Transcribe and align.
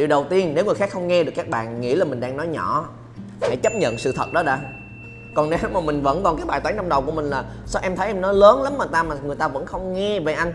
điều 0.00 0.06
đầu 0.06 0.24
tiên 0.30 0.52
nếu 0.54 0.64
người 0.64 0.74
khác 0.74 0.90
không 0.90 1.08
nghe 1.08 1.24
được 1.24 1.32
các 1.34 1.48
bạn 1.48 1.80
nghĩ 1.80 1.94
là 1.94 2.04
mình 2.04 2.20
đang 2.20 2.36
nói 2.36 2.46
nhỏ 2.46 2.88
hãy 3.40 3.56
chấp 3.56 3.74
nhận 3.74 3.98
sự 3.98 4.12
thật 4.12 4.32
đó 4.32 4.42
đã. 4.42 4.60
Còn 5.34 5.50
nếu 5.50 5.58
mà 5.72 5.80
mình 5.80 6.02
vẫn 6.02 6.22
còn 6.24 6.36
cái 6.36 6.46
bài 6.46 6.60
toán 6.60 6.76
trong 6.76 6.88
đầu 6.88 7.02
của 7.02 7.12
mình 7.12 7.24
là 7.24 7.44
sao 7.66 7.82
em 7.82 7.96
thấy 7.96 8.06
em 8.06 8.20
nói 8.20 8.34
lớn 8.34 8.62
lắm 8.62 8.72
mà 8.78 8.86
ta 8.86 9.02
mà 9.02 9.16
người 9.24 9.36
ta 9.36 9.48
vẫn 9.48 9.66
không 9.66 9.92
nghe 9.94 10.20
vậy 10.20 10.34
anh? 10.34 10.52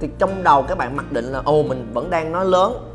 Thì 0.00 0.08
trong 0.18 0.42
đầu 0.42 0.62
các 0.62 0.78
bạn 0.78 0.96
mặc 0.96 1.12
định 1.12 1.24
là 1.24 1.42
ồ 1.44 1.62
mình 1.62 1.90
vẫn 1.94 2.10
đang 2.10 2.32
nói 2.32 2.44
lớn. 2.44 2.92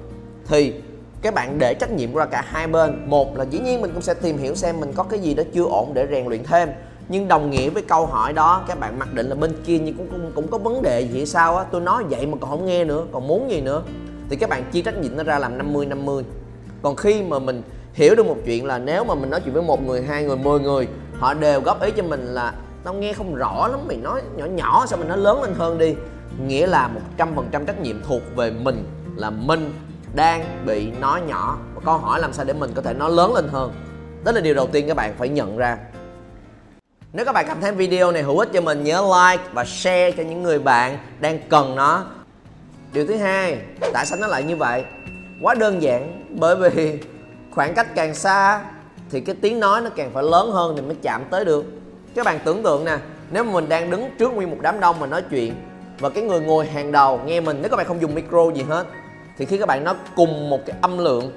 Thì 0.48 0.74
các 1.22 1.34
bạn 1.34 1.58
để 1.60 1.74
trách 1.80 1.92
nhiệm 1.92 2.14
ra 2.14 2.26
cả 2.26 2.44
hai 2.48 2.68
bên. 2.68 3.04
Một 3.06 3.38
là 3.38 3.44
dĩ 3.44 3.60
nhiên 3.60 3.82
mình 3.82 3.92
cũng 3.94 4.02
sẽ 4.02 4.14
tìm 4.14 4.38
hiểu 4.38 4.56
xem 4.56 4.80
mình 4.80 4.94
có 4.96 5.04
cái 5.04 5.20
gì 5.20 5.34
đó 5.34 5.44
chưa 5.54 5.66
ổn 5.66 5.92
để 5.94 6.08
rèn 6.12 6.28
luyện 6.28 6.44
thêm. 6.44 6.70
Nhưng 7.10 7.28
đồng 7.28 7.50
nghĩa 7.50 7.70
với 7.70 7.84
câu 7.84 8.06
hỏi 8.06 8.34
đó 8.34 8.64
các 8.68 8.80
bạn 8.80 9.00
mặc 9.00 9.14
định 9.14 9.30
là 9.30 9.36
bên 9.36 9.54
kia 9.66 9.80
nhưng 9.80 9.98
cũng 9.98 10.08
cũng, 10.12 10.32
cũng 10.36 10.48
có 10.48 10.58
vấn 10.58 10.82
đề 10.82 11.02
gì 11.02 11.18
hay 11.18 11.26
sao 11.26 11.58
á? 11.58 11.66
Tôi 11.72 11.82
nói 11.82 12.04
vậy 12.10 12.26
mà 12.26 12.38
còn 12.42 12.50
không 12.50 12.66
nghe 12.66 12.84
nữa 12.84 13.04
còn 13.12 13.28
muốn 13.28 13.52
gì 13.52 13.62
nữa? 13.62 13.84
Thì 14.32 14.38
các 14.38 14.50
bạn 14.50 14.64
chia 14.72 14.82
trách 14.82 14.98
nhiệm 14.98 15.18
nó 15.18 15.24
ra 15.24 15.40
làm 15.40 15.58
50 15.58 15.86
50 15.86 16.24
còn 16.82 16.96
khi 16.96 17.24
mà 17.24 17.40
mình 17.40 17.62
hiểu 17.94 18.16
được 18.16 18.26
một 18.26 18.38
chuyện 18.46 18.66
là 18.66 18.78
nếu 18.78 19.04
mà 19.04 19.16
mình 19.16 19.30
nói 19.30 19.42
chuyện 19.44 19.54
với 19.54 19.64
một 19.64 19.84
người, 19.84 20.04
hai 20.04 20.24
người, 20.24 20.38
mười 20.38 20.60
người, 20.60 20.88
họ 21.20 21.34
đều 21.34 21.62
góp 21.62 21.82
ý 21.82 21.92
cho 21.98 22.04
mình 22.04 22.26
là 22.26 22.54
tao 22.84 22.94
nghe 22.94 23.14
không 23.14 23.36
rõ 23.36 23.68
lắm, 23.68 23.80
mày 23.88 23.98
nói 23.98 24.22
nhỏ 24.36 24.46
nhỏ 24.46 24.86
sao 24.88 25.00
mình 25.00 25.08
nói 25.08 25.18
lớn 25.18 25.44
lên 25.44 25.54
hơn 25.58 25.78
đi. 25.78 25.96
Nghĩa 26.48 26.68
là 26.68 26.88
một 26.88 27.02
trăm 27.18 27.36
phần 27.36 27.48
trăm 27.52 27.66
trách 27.66 27.82
nhiệm 27.82 28.02
thuộc 28.04 28.22
về 28.36 28.52
mình 28.52 28.86
là 29.16 29.30
mình 29.30 29.74
đang 30.16 30.66
bị 30.66 30.92
nói 30.92 31.22
nhỏ. 31.28 31.58
Và 31.76 31.82
câu 31.86 31.98
hỏi 31.98 32.20
làm 32.20 32.34
sao 32.34 32.46
để 32.46 32.54
mình 32.54 32.72
có 32.76 32.82
thể 32.82 32.94
nói 32.94 33.12
lớn 33.12 33.34
lên 33.34 33.48
hơn? 33.48 33.74
Đó 34.24 34.32
là 34.32 34.42
điều 34.42 34.54
đầu 34.54 34.68
tiên 34.68 34.88
các 34.88 34.98
bạn 34.98 35.14
phải 35.18 35.30
nhận 35.30 35.58
ra. 35.58 35.78
Nếu 37.14 37.26
các 37.26 37.32
bạn 37.32 37.46
cảm 37.48 37.62
thấy 37.62 37.72
video 37.72 38.12
này 38.12 38.24
hữu 38.24 38.40
ích 38.40 38.50
cho 38.54 38.62
mình, 38.62 38.84
nhớ 38.84 39.02
like 39.02 39.44
và 39.54 39.66
share 39.66 40.12
cho 40.12 40.24
những 40.24 40.44
người 40.44 40.60
bạn 40.60 40.98
đang 41.20 41.40
cần 41.50 41.76
nó 41.76 42.06
điều 42.94 43.08
thứ 43.08 43.16
hai, 43.16 43.58
tại 43.94 44.06
sao 44.06 44.20
nó 44.20 44.28
lại 44.28 44.44
như 44.44 44.56
vậy? 44.56 44.84
Quá 45.42 45.56
đơn 45.56 45.82
giản, 45.82 46.26
bởi 46.30 46.56
vì 46.56 47.00
khoảng 47.52 47.74
cách 47.74 47.96
càng 47.96 48.16
xa 48.16 48.62
thì 49.10 49.22
cái 49.22 49.36
tiếng 49.42 49.60
nói 49.60 49.82
nó 49.82 49.90
càng 49.96 50.12
phải 50.14 50.24
lớn 50.24 50.52
hơn 50.52 50.76
thì 50.76 50.82
mới 50.82 50.96
chạm 51.02 51.24
tới 51.30 51.46
được. 51.46 51.66
Các 52.16 52.26
bạn 52.26 52.40
tưởng 52.46 52.64
tượng 52.64 52.86
nè, 52.86 52.98
nếu 53.32 53.44
mà 53.44 53.52
mình 53.52 53.70
đang 53.70 53.92
đứng 53.92 54.10
trước 54.20 54.34
nguyên 54.34 54.50
một 54.50 54.58
đám 54.62 54.80
đông 54.80 55.00
mà 55.00 55.08
nói 55.08 55.22
chuyện 55.30 55.54
và 56.00 56.10
cái 56.10 56.24
người 56.24 56.40
ngồi 56.40 56.66
hàng 56.66 56.92
đầu 56.92 57.20
nghe 57.26 57.42
mình, 57.42 57.58
nếu 57.62 57.70
các 57.70 57.78
bạn 57.78 57.86
không 57.86 58.02
dùng 58.02 58.16
micro 58.16 58.52
gì 58.56 58.64
hết, 58.64 58.86
thì 59.38 59.46
khi 59.46 59.58
các 59.58 59.66
bạn 59.68 59.84
nói 59.84 59.96
cùng 60.16 60.50
một 60.50 60.60
cái 60.66 60.76
âm 60.82 60.98
lượng 60.98 61.32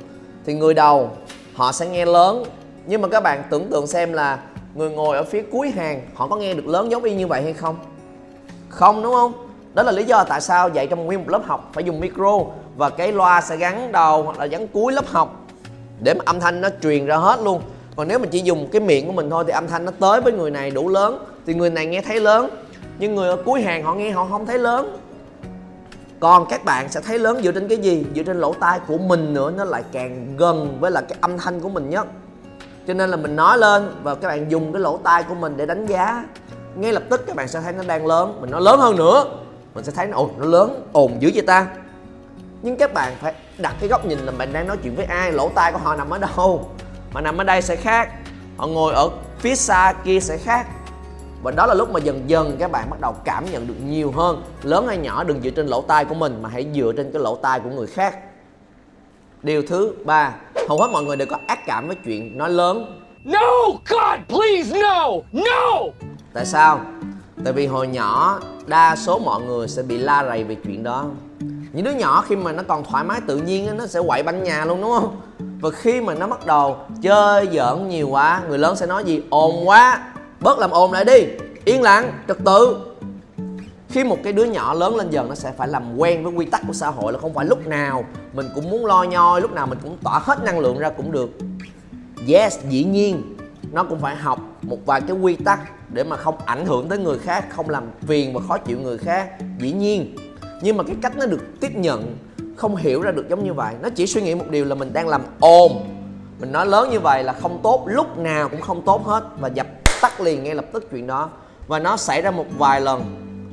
thì 0.46 0.55
người 0.55 0.74
đầu 0.74 1.11
họ 1.55 1.72
sẽ 1.72 1.86
nghe 1.86 2.05
lớn. 2.05 2.44
Nhưng 2.86 3.02
mà 3.02 3.08
các 3.08 3.22
bạn 3.22 3.42
tưởng 3.50 3.70
tượng 3.70 3.86
xem 3.86 4.12
là 4.12 4.39
người 4.74 4.91
ngồi 4.91 5.16
ở 5.16 5.24
phía 5.24 5.42
cuối 5.52 5.70
hàng 5.70 6.00
họ 6.14 6.28
có 6.28 6.36
nghe 6.36 6.55
được 6.55 6.66
lớn 6.66 6.91
giống 6.91 7.05
y 7.05 7.14
như 7.14 7.27
vậy 7.27 7.42
hay 7.42 7.52
không? 7.52 7.77
Không, 8.68 9.02
đúng 9.02 9.14
không? 9.14 9.43
Đó 9.75 9.83
là 9.83 9.92
lý 9.92 10.05
do 10.05 10.25
tại 10.25 10.41
sao 10.41 10.69
dạy 10.69 10.86
trong 10.86 11.06
nguyên 11.06 11.19
một 11.19 11.28
lớp 11.28 11.41
học 11.47 11.70
phải 11.72 11.84
dùng 11.84 12.00
micro 12.00 12.39
và 12.77 12.91
cái 12.91 13.12
loa 13.12 13.41
sẽ 13.41 13.56
gắn 13.56 13.92
đầu 13.92 14.22
hoặc 14.22 14.39
là 14.39 14.47
gắn 14.47 14.69
cuối 14.69 14.92
lớp 14.92 15.05
học 15.06 15.41
để 16.00 16.14
mà 16.14 16.20
âm 16.25 16.41
thanh 16.41 16.61
nó 16.61 16.69
truyền 16.83 17.06
ra 17.06 17.17
hết 17.17 17.41
luôn. 17.41 17.62
Còn 17.97 18.08
nếu 18.08 18.19
mà 18.19 18.27
chỉ 18.30 18.41
dùng 18.41 18.69
cái 18.72 18.80
miệng 18.80 19.06
của 19.06 19.12
mình 19.12 19.30
thôi 19.30 19.45
thì 19.47 19.52
âm 19.52 19.67
thanh 19.67 19.84
nó 19.84 19.92
tới 20.00 20.20
với 20.20 20.33
người 20.33 20.50
này 20.50 20.70
đủ 20.70 20.89
lớn, 20.89 21.25
thì 21.47 21.55
người 21.55 21.70
này 21.70 21.86
nghe 21.86 22.00
thấy 22.00 22.20
lớn. 22.20 22.50
Nhưng 22.98 23.14
người 23.14 23.28
ở 23.28 23.36
cuối 23.45 23.62
hàng 23.62 23.84
họ 23.84 23.95
nghe 23.95 24.11
họ 24.11 24.27
không 24.30 24.47
thấy 24.47 24.58
lớn. 24.58 24.97
Còn 26.20 26.47
các 26.47 26.64
bạn 26.64 26.89
sẽ 26.89 27.00
thấy 27.00 27.19
lớn 27.19 27.41
dựa 27.42 27.52
trên 27.52 27.69
cái 27.69 27.78
gì? 27.78 28.06
Dựa 28.14 28.22
trên 28.22 28.41
lỗ 28.41 28.55
tai 28.55 28.80
của 28.89 28.98
mình 28.98 29.34
nữa, 29.34 29.52
nó 29.56 29.64
lại 29.64 29.83
càng 29.92 30.36
gần 30.36 30.77
với 30.80 30.91
là 30.91 31.00
cái 31.00 31.19
âm 31.20 31.39
thanh 31.39 31.61
của 31.61 31.69
mình 31.69 31.91
nhất. 31.91 32.06
Cho 32.86 32.95
nên 32.95 33.11
là 33.11 33.17
mình 33.17 33.36
nói 33.36 33.58
lên 33.58 33.95
và 34.02 34.14
các 34.14 34.28
bạn 34.28 34.50
dùng 34.50 34.72
cái 34.72 34.80
lỗ 34.80 34.97
tai 34.97 35.22
của 35.22 35.34
mình 35.34 35.56
để 35.56 35.67
đánh 35.67 35.86
giá. 35.86 36.25
Ngay 36.75 36.92
lập 36.92 37.02
tức 37.11 37.27
các 37.27 37.36
bạn 37.36 37.48
sẽ 37.48 37.61
thấy 37.61 37.72
nó 37.72 37.83
đang 37.86 38.06
lớn 38.06 38.39
mình 38.41 38.50
nói 38.50 38.61
lớn 38.61 38.80
hơn 38.80 38.97
nữa 38.97 39.25
mình 39.75 39.84
sẽ 39.84 39.92
thấy 39.92 40.06
nó 40.06 40.17
ồn 40.17 40.30
nó 40.39 40.47
lớn 40.47 40.89
ồn 40.92 41.22
dữ 41.22 41.30
vậy 41.34 41.44
ta. 41.47 41.67
Nhưng 42.62 42.77
các 42.77 42.94
bạn 42.94 43.12
phải 43.20 43.34
đặt 43.58 43.75
cái 43.80 43.89
góc 43.89 44.06
nhìn 44.06 44.19
là 44.19 44.33
bạn 44.33 44.53
đang 44.53 44.67
nói 44.67 44.77
chuyện 44.83 44.97
với 44.97 45.05
ai 45.05 45.33
lỗ 45.33 45.50
tai 45.55 45.72
của 45.72 45.78
họ 45.78 45.96
nằm 45.96 46.11
ở 46.11 46.18
đâu? 46.18 46.70
Mà 47.12 47.20
nằm 47.20 47.39
ở 47.39 47.45
đây 47.45 47.62
sẽ 47.62 47.77
khác 47.77 48.08
họ 48.57 48.67
ngồi 48.67 48.95
ở 48.95 49.11
phía 49.39 49.55
xa 49.55 49.95
kia 50.05 50.20
sẽ 50.20 50.36
khác. 50.36 50.67
Và 51.42 51.51
đó 51.51 51.67
là 51.67 51.74
lúc 51.74 51.90
mà 51.90 52.01
dần 52.01 52.23
dần 52.27 52.57
các 52.58 52.70
bạn 52.70 52.90
bắt 52.90 53.01
đầu 53.01 53.14
cảm 53.24 53.45
nhận 53.51 53.67
được 53.67 53.74
nhiều 53.86 54.13
hơn. 54.13 54.42
Lớn 54.63 54.86
hay 54.86 54.96
nhỏ 54.96 55.24
đừng 55.24 55.42
dựa 55.42 55.51
trên 55.51 55.67
lỗ 55.67 55.83
tai 55.83 56.05
của 56.05 56.14
mình 56.14 56.42
mà 56.42 56.48
hãy 56.48 56.67
dựa 56.74 56.92
trên 56.96 57.13
cái 57.13 57.23
lỗ 57.23 57.36
tai 57.36 57.61
của 57.61 57.70
người 57.70 57.86
khác. 57.86 58.18
Điều 59.42 59.63
thứ 59.63 59.95
ba 60.05 60.34
hầu 60.68 60.79
hết 60.79 60.89
mọi 60.92 61.05
người 61.05 61.17
đều 61.17 61.29
có 61.30 61.39
ác 61.46 61.58
cảm 61.67 61.86
với 61.86 61.96
chuyện 62.05 62.39
nói 62.39 62.51
lớn. 62.51 63.01
No! 63.24 63.40
God, 63.89 64.20
please, 64.29 64.80
no! 64.80 65.08
No! 65.33 65.79
tại 66.33 66.46
sao? 66.46 66.80
Tại 67.45 67.52
vì 67.52 67.67
hồi 67.67 67.86
nhỏ 67.86 68.40
đa 68.67 68.97
số 68.97 69.19
mọi 69.19 69.42
người 69.42 69.69
sẽ 69.69 69.83
bị 69.83 69.98
la 69.98 70.25
rầy 70.25 70.45
về 70.45 70.55
chuyện 70.55 70.83
đó. 70.83 71.05
Những 71.73 71.85
đứa 71.85 71.91
nhỏ 71.91 72.25
khi 72.29 72.36
mà 72.36 72.52
nó 72.52 72.63
còn 72.69 72.85
thoải 72.85 73.05
mái 73.05 73.20
tự 73.27 73.36
nhiên 73.36 73.77
nó 73.77 73.86
sẽ 73.86 74.01
quậy 74.07 74.23
banh 74.23 74.42
nhà 74.42 74.64
luôn, 74.64 74.80
đúng 74.80 74.91
không? 74.91 75.20
Và 75.61 75.70
khi 75.70 76.01
mà 76.01 76.14
nó 76.14 76.27
bắt 76.27 76.47
đầu 76.47 76.77
chơi 77.02 77.48
giỡn 77.52 77.89
nhiều 77.89 78.08
quá, 78.08 78.42
người 78.48 78.58
lớn 78.58 78.77
sẽ 78.77 78.86
nói 78.86 79.05
gì? 79.05 79.23
Ồn 79.30 79.69
quá, 79.69 80.13
bớt 80.41 80.58
làm 80.58 80.70
ồn 80.70 80.92
lại 80.92 81.05
đi. 81.05 81.25
Yên 81.64 81.83
lặng, 81.83 82.13
trật 82.29 82.36
tự. 82.45 82.77
Khi 83.89 84.05
một 84.05 84.19
cái 84.25 84.33
đứa 84.33 84.45
nhỏ 84.45 84.75
lớn 84.75 84.96
lên 84.96 85.11
dần, 85.11 85.29
nó 85.29 85.35
sẽ 85.35 85.52
phải 85.52 85.69
làm 85.69 85.96
quen 85.96 86.25
với 86.25 86.33
quy 86.33 86.46
tắc 86.46 86.63
của 86.67 86.73
xã 86.73 86.89
hội 86.89 87.13
là 87.13 87.19
không 87.19 87.35
phải 87.35 87.46
lúc 87.46 87.67
nào 87.67 88.05
mình 88.33 88.48
cũng 88.55 88.70
muốn 88.70 88.86
lo 88.86 89.02
nhoi 89.02 89.41
lúc 89.41 89.52
nào 89.52 89.67
mình 89.67 89.79
cũng 89.83 89.98
tỏa 90.02 90.19
hết 90.19 90.45
năng 90.45 90.58
lượng 90.58 90.79
ra 90.79 90.91
cũng 90.91 91.13
được. 91.13 91.31
Yes, 92.29 92.58
dĩ 92.69 92.85
nhiên, 92.85 93.36
nó 93.73 93.85
cũng 93.85 94.01
phải 94.01 94.17
học 94.17 94.41
một 94.63 94.79
vài 94.86 95.01
cái 95.01 95.17
quy 95.17 95.36
tắc 95.36 95.61
để 95.94 96.05
mà 96.05 96.16
không 96.16 96.34
ảnh 96.44 96.66
hưởng 96.66 96.88
tới 96.88 96.98
người 96.98 97.18
khác, 97.18 97.44
không 97.50 97.70
làm 97.70 97.84
phiền 98.06 98.34
và 98.34 98.40
khó 98.48 98.58
chịu 98.58 98.78
người 98.78 98.98
khác. 98.98 99.28
Dĩ 99.58 99.72
nhiên, 99.72 100.16
nhưng 100.62 100.77
mà 100.77 100.84
cái 100.84 100.96
cách 101.02 101.16
nó 101.16 101.27
được 101.27 101.60
tiếp 101.60 101.77
nhận, 101.77 102.16
không 102.56 102.77
hiểu 102.77 103.02
ra 103.02 103.10
được 103.10 103.28
giống 103.28 103.44
như 103.44 103.52
vậy. 103.52 103.74
Nó 103.82 103.88
chỉ 103.94 104.06
suy 104.06 104.22
nghĩ 104.22 104.34
một 104.34 104.44
điều 104.50 104.64
là 104.64 104.74
mình 104.74 104.92
đang 104.92 105.08
làm 105.08 105.22
ồn. 105.40 105.84
Mình 106.40 106.52
nói 106.52 106.66
lớn 106.66 106.90
như 106.90 107.00
vậy 107.00 107.24
là 107.24 107.33
không 107.33 107.60
tốt, 107.62 107.84
lúc 107.86 108.18
nào 108.18 108.48
cũng 108.48 108.60
không 108.60 108.83
tốt 108.84 109.06
hết. 109.06 109.24
Và 109.40 109.48
dập 109.48 109.66
tắt 110.00 110.20
liền 110.20 110.44
ngay 110.44 110.54
lập 110.54 110.64
tức 110.72 110.88
chuyện 110.90 111.06
đó. 111.06 111.30
Và 111.66 111.78
nó 111.78 111.96
xảy 111.96 112.22
ra 112.22 112.30
một 112.30 112.46
vài 112.58 112.80
lần. 112.80 113.04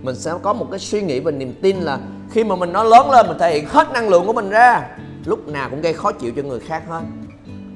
Mình 0.02 0.16
sẽ 0.16 0.34
có 0.42 0.54
một 0.54 0.68
cái 0.72 0.80
suy 0.80 1.02
nghĩ 1.02 1.20
và 1.20 1.32
niềm 1.32 1.54
tin 1.62 1.78
là 1.78 2.00
khi 2.32 2.44
mà 2.44 2.56
mình 2.56 2.74
nói 2.74 2.86
lớn 2.86 3.12
lên, 3.12 3.28
mình 3.28 3.38
thể 3.40 3.54
hiện 3.54 3.66
hết 3.68 3.88
năng 3.94 4.10
lượng 4.10 4.26
của 4.26 4.34
mình 4.34 4.50
ra, 4.50 4.88
lúc 5.26 5.48
nào 5.48 5.70
cũng 5.70 5.82
gây 5.82 5.94
khó 5.94 6.12
chịu 6.12 6.32
cho 6.36 6.42
người 6.42 6.60
khác 6.60 6.84
hết. 6.88 7.02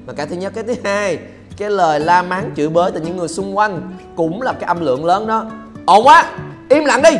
Và 0.06 0.14
cái 0.14 0.28
thứ 0.28 0.36
nhất, 0.36 0.54
cái 0.56 0.64
thứ 0.64 0.74
hai 0.84 1.20
cái 1.58 1.70
lời 1.70 2.00
la 2.00 2.22
mắng 2.22 2.52
chửi 2.56 2.70
bới 2.70 2.92
từ 2.92 3.02
những 3.02 3.18
người 3.18 3.28
xung 3.28 3.58
quanh 3.58 3.98
cũng 4.16 4.42
là 4.42 4.54
cái 4.54 4.68
âm 4.68 4.82
lượng 4.82 5.06
lớn 5.06 5.28
đó. 5.28 5.46
Ồn 5.86 6.08
quá, 6.08 6.38
im 6.70 6.86
lặng 6.86 7.02
đi. 7.02 7.18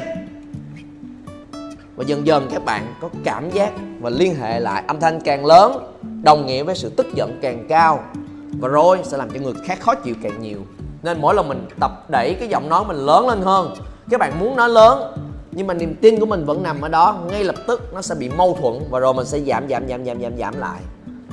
Và 1.96 2.04
dần 2.08 2.28
dần 2.28 2.48
các 2.52 2.66
bạn 2.66 2.94
có 3.02 3.10
cảm 3.24 3.50
giác 3.50 3.72
và 4.00 4.10
liên 4.10 4.36
hệ 4.36 4.60
lại 4.60 4.84
âm 4.88 5.00
thanh 5.00 5.22
càng 5.22 5.46
lớn, 5.46 5.94
đồng 6.24 6.46
nghĩa 6.46 6.64
với 6.64 6.76
sự 6.76 6.90
tức 6.90 7.08
giận 7.14 7.40
càng 7.42 7.66
cao. 7.70 8.04
Và 8.60 8.68
rồi 8.68 9.00
sẽ 9.04 9.18
làm 9.18 9.30
cho 9.30 9.40
người 9.40 9.54
khác 9.66 9.80
khó 9.82 9.96
chịu 9.96 10.16
càng 10.24 10.42
nhiều. 10.42 10.60
Nên 11.04 11.22
mỗi 11.22 11.36
lần 11.36 11.48
mình 11.48 11.68
tập 11.80 11.92
đẩy 12.10 12.36
cái 12.40 12.48
giọng 12.48 12.70
nói 12.70 12.84
mình 12.88 12.98
lớn 12.98 13.28
lên 13.28 13.42
hơn, 13.42 13.76
các 14.10 14.20
bạn 14.20 14.40
muốn 14.40 14.56
nói 14.56 14.70
lớn, 14.70 15.14
nhưng 15.52 15.68
mà 15.68 15.74
niềm 15.74 15.96
tin 16.02 16.20
của 16.20 16.26
mình 16.26 16.46
vẫn 16.46 16.64
nằm 16.64 16.82
ở 16.82 16.90
đó, 16.90 17.18
ngay 17.32 17.44
lập 17.44 17.56
tức 17.68 17.94
nó 17.94 18.02
sẽ 18.02 18.16
bị 18.16 18.30
mâu 18.30 18.58
thuẫn 18.62 18.74
và 18.90 19.00
rồi 19.00 19.14
mình 19.14 19.26
sẽ 19.26 19.40
giảm 19.40 19.70
giảm 19.70 19.88
giảm 19.88 20.06
giảm 20.06 20.22
giảm 20.22 20.38
giảm 20.38 20.60
lại 20.60 20.80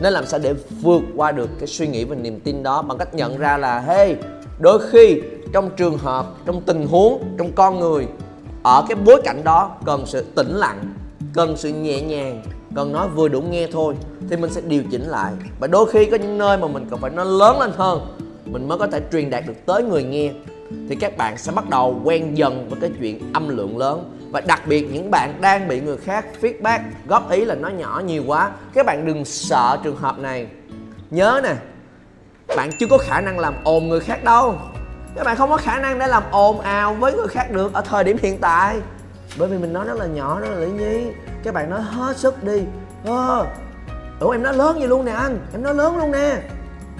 nên 0.02 0.12
làm 0.12 0.26
sao 0.26 0.40
để 0.42 0.54
vượt 0.82 1.02
qua 1.16 1.32
được 1.32 1.50
cái 1.58 1.66
suy 1.66 1.86
nghĩ 1.86 2.04
và 2.04 2.16
niềm 2.16 2.40
tin 2.40 2.62
đó? 2.62 2.82
Bằng 2.82 2.98
cách 2.98 3.14
nhận 3.14 3.38
ra 3.38 3.56
là, 3.56 3.80
hey, 3.80 4.16
đôi 4.58 4.78
khi 4.90 5.20
trong 5.52 5.70
trường 5.76 5.98
hợp, 5.98 6.26
trong 6.46 6.60
tình 6.60 6.86
huống, 6.86 7.22
trong 7.38 7.52
con 7.54 7.80
người, 7.80 8.06
ở 8.62 8.84
cái 8.88 8.96
bối 9.04 9.20
cảnh 9.24 9.40
đó 9.44 9.76
cần 9.84 10.06
sự 10.06 10.24
tĩnh 10.34 10.56
lặng, 10.56 10.94
cần 11.34 11.56
sự 11.56 11.68
nhẹ 11.68 12.02
nhàng, 12.02 12.42
cần 12.74 12.92
nói 12.92 13.08
vừa 13.08 13.28
đủ 13.28 13.40
nghe 13.40 13.68
thôi, 13.72 13.94
thì 14.30 14.36
mình 14.36 14.50
sẽ 14.50 14.60
điều 14.60 14.82
chỉnh 14.90 15.08
lại. 15.08 15.32
Và 15.60 15.66
đôi 15.66 15.90
khi 15.90 16.04
có 16.04 16.16
những 16.16 16.38
nơi 16.38 16.58
mà 16.58 16.68
mình 16.68 16.86
cần 16.90 17.00
phải 17.00 17.10
nói 17.10 17.26
lớn 17.26 17.60
lên 17.60 17.70
hơn, 17.76 18.16
mình 18.46 18.68
mới 18.68 18.78
có 18.78 18.86
thể 18.86 19.00
truyền 19.12 19.30
đạt 19.30 19.44
được 19.46 19.66
tới 19.66 19.82
người 19.82 20.04
nghe, 20.04 20.32
thì 20.88 20.96
các 20.96 21.16
bạn 21.16 21.38
sẽ 21.38 21.52
bắt 21.52 21.70
đầu 21.70 22.00
quen 22.04 22.38
dần 22.38 22.68
với 22.68 22.80
cái 22.80 22.90
chuyện 23.00 23.20
âm 23.32 23.48
lượng 23.48 23.78
lớn 23.78 24.18
và 24.32 24.40
đặc 24.40 24.60
biệt 24.66 24.88
những 24.92 25.10
bạn 25.10 25.40
đang 25.40 25.68
bị 25.68 25.80
người 25.80 25.96
khác 25.96 26.24
feedback, 26.40 26.78
góp 27.06 27.30
ý 27.30 27.44
là 27.44 27.54
nói 27.54 27.72
nhỏ 27.72 28.02
nhiều 28.06 28.22
quá. 28.26 28.50
Các 28.74 28.86
bạn 28.86 29.06
đừng 29.06 29.24
sợ 29.24 29.78
trường 29.84 29.96
hợp 29.96 30.18
này. 30.18 30.46
Nhớ 31.10 31.40
nè, 31.44 31.54
bạn 32.56 32.70
chưa 32.78 32.86
có 32.86 32.98
khả 32.98 33.20
năng 33.20 33.38
làm 33.38 33.54
ồn 33.64 33.88
người 33.88 34.00
khác 34.00 34.24
đâu. 34.24 34.58
Các 35.16 35.24
bạn 35.24 35.36
không 35.36 35.50
có 35.50 35.56
khả 35.56 35.78
năng 35.78 35.98
để 35.98 36.06
làm 36.06 36.22
ồn 36.30 36.60
ào 36.60 36.94
với 36.94 37.12
người 37.12 37.28
khác 37.28 37.50
được 37.50 37.72
ở 37.72 37.80
thời 37.80 38.04
điểm 38.04 38.16
hiện 38.22 38.38
tại. 38.40 38.76
Bởi 39.38 39.48
vì 39.48 39.58
mình 39.58 39.72
nói 39.72 39.86
rất 39.86 39.98
là 39.98 40.06
nhỏ 40.06 40.40
đó 40.40 40.48
là 40.48 40.56
lý 40.56 40.70
nhi 40.70 41.06
các 41.44 41.54
bạn 41.54 41.70
nói 41.70 41.80
hết 41.82 42.16
sức 42.16 42.44
đi. 42.44 42.62
Ơ 43.04 43.46
ủa, 44.20 44.30
em 44.30 44.42
nói 44.42 44.54
lớn 44.54 44.76
vậy 44.78 44.88
luôn 44.88 45.04
nè 45.04 45.12
anh. 45.12 45.38
Em 45.52 45.62
nói 45.62 45.74
lớn 45.74 45.96
luôn 45.96 46.10
nè. 46.10 46.36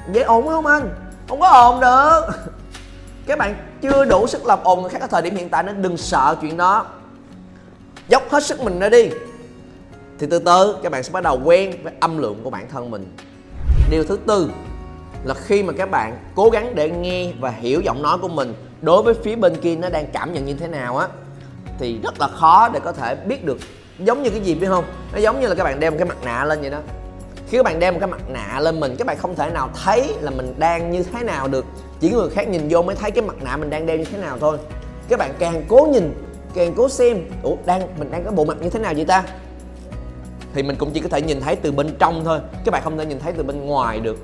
Vậy 0.07 0.23
ồn 0.23 0.47
không 0.47 0.67
anh? 0.67 0.89
Không 1.29 1.41
có 1.41 1.49
ồn 1.49 1.81
được. 1.81 2.21
Các 3.27 3.39
bạn 3.39 3.55
chưa 3.83 4.05
đủ 4.05 4.27
sức 4.27 4.47
làm 4.47 4.59
ồn 4.65 4.81
người 4.81 4.91
khác 4.91 5.01
ở 5.01 5.07
thời 5.07 5.23
điểm 5.23 5.37
hiện 5.37 5.49
tại 5.49 5.63
nên 5.63 5.83
đừng 5.83 5.97
sợ 5.97 6.37
chuyện 6.41 6.57
đó 6.57 6.87
dốc 8.09 8.31
hết 8.31 8.43
sức 8.45 8.61
mình 8.61 8.79
ra 8.79 8.89
đi. 8.89 9.11
Thì 10.19 10.27
từ 10.31 10.39
từ, 10.39 10.77
các 10.83 10.93
bạn 10.93 11.03
sẽ 11.03 11.13
bắt 11.13 11.23
đầu 11.23 11.41
quen 11.45 11.83
với 11.83 11.93
âm 12.01 12.19
lượng 12.19 12.41
của 12.45 12.51
bản 12.51 12.69
thân 12.69 12.91
mình. 12.91 13.17
Điều 13.91 14.05
thứ 14.05 14.19
tư 14.27 14.51
là 15.25 15.35
khi 15.35 15.63
mà 15.63 15.73
các 15.73 15.91
bạn 15.91 16.19
cố 16.35 16.51
gắng 16.51 16.75
để 16.75 16.91
nghe 16.91 17.33
và 17.41 17.51
hiểu 17.51 17.81
giọng 17.81 18.03
nói 18.03 18.19
của 18.19 18.29
mình 18.29 18.55
đối 18.83 19.03
với 19.03 19.15
phía 19.15 19.37
bên 19.37 19.57
kia 19.57 19.77
nó 19.77 19.89
đang 19.89 20.07
cảm 20.13 20.33
nhận 20.33 20.45
như 20.45 20.55
thế 20.55 20.69
nào 20.69 20.97
á, 20.97 21.09
thì 21.79 21.99
rất 22.03 22.21
là 22.21 22.29
khó 22.29 22.69
để 22.69 22.81
có 22.81 22.93
thể 22.93 23.15
biết 23.15 23.45
được 23.45 23.59
giống 23.99 24.23
như 24.23 24.31
cái 24.31 24.41
gì, 24.41 24.55
biết 24.55 24.67
không? 24.67 24.85
Nó 25.13 25.19
giống 25.19 25.41
như 25.41 25.49
là 25.49 25.55
các 25.55 25.65
bạn 25.65 25.81
đeo 25.81 25.91
một 25.91 25.97
cái 26.01 26.09
mặt 26.09 26.17
nạ 26.25 26.45
lên 26.45 26.61
vậy 26.61 26.71
đó. 26.71 26.79
Khi 27.49 27.59
các 27.59 27.65
bạn 27.65 27.79
đeo 27.79 27.93
một 27.93 27.99
cái 28.01 28.09
mặt 28.09 28.31
nạ 28.31 28.61
lên 28.61 28.81
mình, 28.81 28.97
các 28.99 29.07
bạn 29.07 29.17
không 29.19 29.35
thể 29.37 29.51
nào 29.51 29.71
thấy 29.85 30.15
là 30.21 30.31
mình 30.31 30.55
đang 30.59 30.91
như 30.91 31.03
thế 31.03 31.23
nào 31.23 31.49
được. 31.49 31.65
Chỉ 32.01 32.11
người 32.11 32.31
khác 32.31 32.49
nhìn 32.49 32.69
vô 32.69 32.83
mới 32.83 32.97
thấy 32.97 33.11
cái 33.11 33.25
mặt 33.25 33.37
nạ 33.43 33.57
mình 33.57 33.71
đang 33.71 33.87
đeo 33.87 33.97
như 33.97 34.05
thế 34.05 34.19
nào 34.19 34.39
thôi. 34.41 34.59
Các 35.09 35.19
bạn 35.19 35.35
càng 35.39 35.65
cố 35.69 35.89
nhìn 35.93 36.15
càng 36.55 36.75
cố 36.77 36.89
xem. 36.89 37.19
Ủa, 37.43 37.57
đang, 37.67 37.99
mình 37.99 38.11
đang 38.11 38.25
có 38.25 38.31
bộ 38.31 38.45
mặt 38.45 38.57
như 38.61 38.71
thế 38.71 38.81
nào 38.81 38.93
vậy 38.97 39.05
ta? 39.05 39.25
Thì 40.55 40.63
mình 40.63 40.77
cũng 40.77 40.91
chỉ 40.95 41.01
có 41.01 41.09
thể 41.09 41.23
nhìn 41.23 41.41
thấy 41.41 41.57
từ 41.57 41.73
bên 41.73 41.97
trong 41.99 42.25
thôi. 42.25 42.41
Các 42.65 42.71
bạn 42.73 42.83
không 42.85 42.99
thể 42.99 43.07
nhìn 43.07 43.21
thấy 43.21 43.33
từ 43.33 43.43
bên 43.43 43.67
ngoài 43.67 44.01
được. 44.01 44.19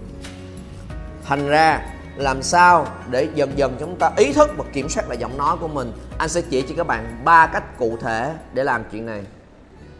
Thành 1.24 1.48
ra, 1.48 1.80
làm 2.16 2.42
sao 2.42 2.86
để 3.10 3.28
dần 3.34 3.52
dần 3.56 3.76
chúng 3.80 3.96
ta 3.96 4.10
ý 4.16 4.32
thức 4.32 4.50
và 4.56 4.64
kiểm 4.72 4.88
soát 4.88 5.08
lại 5.08 5.18
giọng 5.18 5.38
nói 5.38 5.56
của 5.60 5.68
mình? 5.68 5.92
Anh 6.18 6.28
sẽ 6.28 6.42
chỉ 6.50 6.62
cho 6.62 6.74
các 6.76 6.86
bạn 6.86 7.20
ba 7.24 7.46
cách 7.46 7.78
cụ 7.78 7.96
thể 8.00 8.32
để 8.54 8.64
làm 8.64 8.84
chuyện 8.92 9.06
này. 9.06 9.22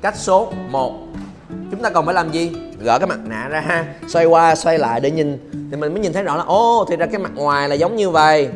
Cách 0.02 0.16
số 0.16 0.52
1 0.68 0.92
chúng 1.70 1.82
ta 1.82 1.90
còn 1.90 2.04
phải 2.04 2.14
làm 2.14 2.32
gì? 2.32 2.52
Gỡ 2.78 2.98
cái 2.98 3.08
mặt 3.08 3.18
nạ 3.24 3.48
ra 3.48 3.60
ha. 3.60 3.94
Xoay 4.08 4.26
qua, 4.26 4.54
xoay 4.54 4.78
lại 4.78 5.00
để 5.00 5.10
nhìn. 5.10 5.50
Thì 5.70 5.76
mình 5.76 5.92
mới 5.92 6.00
nhìn 6.00 6.12
thấy 6.12 6.22
rõ 6.22 6.36
là, 6.36 6.42
ô, 6.42 6.86
thì 6.90 6.96
ra 6.96 7.06
cái 7.06 7.18
mặt 7.18 7.32
ngoài 7.34 7.68
là 7.68 7.74
giống 7.74 7.96
như 7.96 8.10
vậy 8.10 8.48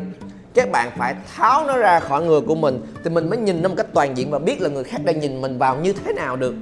các 0.54 0.70
bạn 0.70 0.90
phải 0.96 1.14
tháo 1.37 1.66
nó 1.66 1.78
ra 1.78 2.00
khỏi 2.00 2.25
người 2.25 2.40
của 2.40 2.54
mình 2.54 2.81
thì 3.04 3.10
mình 3.10 3.31
mới 3.31 3.38
nhìn 3.38 3.62
nó 3.62 3.69
một 3.69 3.75
cách 3.78 3.87
toàn 3.94 4.16
diện 4.16 4.31
và 4.31 4.38
biết 4.38 4.60
là 4.60 4.69
người 4.69 4.84
khác 4.84 5.00
đang 5.04 5.20
nhìn 5.20 5.40
mình 5.40 5.58
vào 5.58 5.76
như 5.76 5.93
thế 5.93 6.12
nào 6.12 6.37
được. 6.37 6.54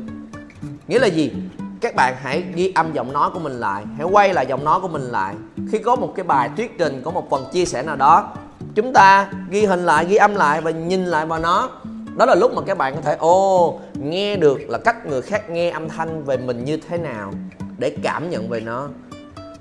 Nghĩa 0.89 0.99
là 0.99 1.07
gì? 1.07 1.33
Các 1.81 1.95
bạn 1.95 2.15
hãy 2.23 2.45
ghi 2.55 2.73
âm 2.75 2.93
giọng 2.93 3.13
nói 3.13 3.31
của 3.35 3.39
mình 3.39 3.53
lại, 3.53 3.85
hãy 3.97 4.07
quay 4.07 4.35
lại 4.35 4.47
giọng 4.47 4.65
nói 4.65 4.81
của 4.81 4.89
mình 4.89 5.03
lại. 5.03 5.35
Khi 5.73 5.79
có 5.79 5.97
một 5.97 6.13
cái 6.17 6.25
bài 6.25 6.51
thuyết 6.57 6.79
trình, 6.79 7.03
có 7.05 7.11
một 7.11 7.31
phần 7.31 7.45
chia 7.53 7.65
sẻ 7.65 7.83
nào 7.83 7.97
đó, 7.97 8.33
chúng 8.75 8.93
ta 8.93 9.33
ghi 9.51 9.65
hình 9.65 9.87
lại, 9.87 10.05
ghi 10.05 10.17
âm 10.17 10.35
lại 10.35 10.61
và 10.61 10.71
nhìn 10.71 11.05
lại 11.05 11.27
vào 11.27 11.39
nó. 11.39 11.71
Đó 12.17 12.27
là 12.27 12.35
lúc 12.35 12.55
mà 12.55 12.63
các 12.67 12.79
bạn 12.79 12.95
có 12.95 13.01
thể 13.01 13.17
ô 13.17 13.81
nghe 13.95 14.37
được 14.37 14.61
là 14.69 14.79
cách 14.79 15.07
người 15.07 15.23
khác 15.23 15.51
nghe 15.51 15.71
âm 15.71 15.89
thanh 15.89 16.25
về 16.25 16.37
mình 16.37 16.65
như 16.65 16.77
thế 16.77 16.99
nào 16.99 17.33
để 17.79 17.97
cảm 18.03 18.31
nhận 18.31 18.49
về 18.49 18.61
nó. 18.61 18.89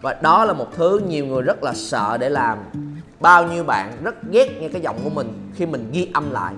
Và 0.01 0.15
đó 0.21 0.45
là 0.45 0.53
một 0.53 0.67
thứ 0.75 1.01
nhiều 1.07 1.25
người 1.25 1.41
rất 1.41 1.63
là 1.63 1.73
sợ 1.75 2.17
để 2.17 2.29
làm 2.29 2.57
bao 3.19 3.47
nhiêu 3.47 3.63
bạn 3.63 3.91
rất 4.03 4.15
ghét 4.31 4.61
nghe 4.61 4.67
cái 4.67 4.81
giọng 4.81 4.99
của 5.03 5.09
mình 5.09 5.49
khi 5.55 5.65
mình 5.65 5.89
ghi 5.91 6.07
âm 6.13 6.31
lại? 6.31 6.53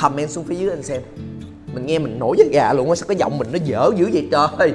Comment 0.00 0.30
xuống 0.30 0.44
phía 0.44 0.54
dưới 0.54 0.70
anh 0.70 0.82
xem. 0.82 1.02
Mình 1.74 1.86
nghe 1.86 1.98
mình 1.98 2.18
nổi 2.18 2.36
da 2.38 2.44
gà 2.52 2.72
luôn 2.72 2.88
á, 2.88 2.94
sao 2.94 3.06
cái 3.08 3.16
giọng 3.16 3.38
mình 3.38 3.48
nó 3.52 3.58
dở 3.64 3.90
dữ 3.96 4.10
vậy 4.12 4.28
trời? 4.30 4.74